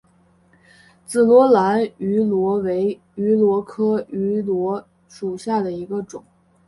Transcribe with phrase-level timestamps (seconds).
[1.05, 6.23] 紫萝兰芋螺为芋螺科芋螺属下的一个种。